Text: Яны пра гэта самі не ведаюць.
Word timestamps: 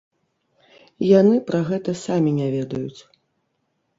Яны 1.19 1.35
пра 1.51 1.59
гэта 1.69 1.95
самі 2.05 2.31
не 2.39 2.47
ведаюць. 2.55 3.01